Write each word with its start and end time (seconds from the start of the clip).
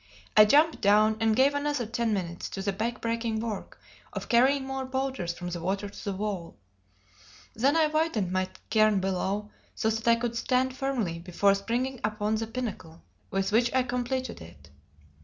I 0.35 0.45
jumped 0.45 0.81
down 0.81 1.15
and 1.19 1.35
gave 1.35 1.53
another 1.53 1.85
ten 1.85 2.11
minutes 2.11 2.49
to 2.49 2.63
the 2.63 2.73
back 2.73 3.01
breaking 3.01 3.39
work 3.39 3.79
of 4.13 4.29
carrying 4.29 4.65
more 4.65 4.83
boulders 4.83 5.31
from 5.37 5.49
the 5.49 5.61
water 5.61 5.89
to 5.89 6.03
the 6.03 6.13
wall. 6.15 6.55
Then 7.53 7.77
I 7.77 7.85
widened 7.85 8.31
my 8.31 8.49
cairn 8.71 8.99
below, 8.99 9.51
so 9.75 9.91
that 9.91 10.07
I 10.07 10.15
could 10.15 10.35
stand 10.35 10.75
firmly 10.75 11.19
before 11.19 11.53
springing 11.53 12.01
upon 12.03 12.33
the 12.33 12.47
pinnacle 12.47 13.03
with 13.29 13.51
which 13.51 13.71
I 13.75 13.83
completed 13.83 14.41
it. 14.41 14.71